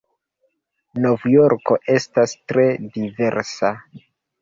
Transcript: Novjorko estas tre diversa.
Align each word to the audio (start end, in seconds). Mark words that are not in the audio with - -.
Novjorko 1.03 1.79
estas 1.99 2.37
tre 2.53 2.67
diversa. 2.99 3.75